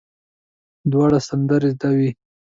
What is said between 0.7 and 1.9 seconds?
دواړو سندرې زده